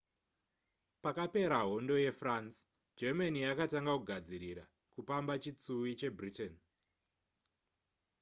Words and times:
pakapera 1.03 1.57
hondo 1.67 1.95
yefrance 2.03 2.57
germany 2.99 3.37
yakatanga 3.47 3.93
kugadzirira 3.99 4.63
kupamba 4.93 5.33
chitsuwi 5.43 5.91
chebritain 5.99 6.53